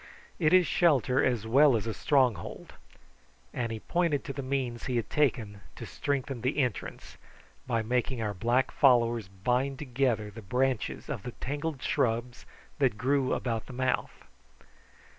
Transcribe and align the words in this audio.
"It 0.39 0.51
is 0.51 0.65
shelter 0.65 1.23
as 1.23 1.45
well 1.45 1.75
as 1.77 1.85
a 1.85 1.93
stronghold;" 1.93 2.73
and 3.53 3.71
he 3.71 3.79
pointed 3.81 4.23
to 4.23 4.33
the 4.33 4.41
means 4.41 4.85
he 4.87 4.95
had 4.95 5.11
taken 5.11 5.61
to 5.75 5.85
strengthen 5.85 6.41
the 6.41 6.57
entrance, 6.57 7.17
by 7.67 7.83
making 7.83 8.19
our 8.19 8.33
black 8.33 8.71
followers 8.71 9.27
bind 9.27 9.77
together 9.77 10.31
the 10.31 10.41
branches 10.41 11.07
of 11.07 11.21
the 11.21 11.33
tangled 11.33 11.83
shrubs 11.83 12.47
that 12.79 12.97
grew 12.97 13.31
about 13.31 13.67
the 13.67 13.73
mouth. 13.73 14.23